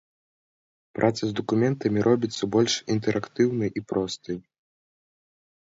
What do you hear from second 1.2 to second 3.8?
з дакументамі робіцца больш інтэрактыўнай